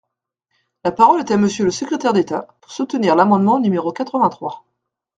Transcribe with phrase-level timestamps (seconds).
[0.83, 4.65] La parole est à Monsieur le secrétaire d’État, pour soutenir l’amendement numéro quatre-vingt-trois.